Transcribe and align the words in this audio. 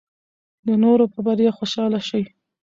د 0.67 0.69
نورو 0.83 1.05
په 1.13 1.19
بریا 1.25 1.51
خوشحاله 1.57 1.99
شئ. 2.09 2.23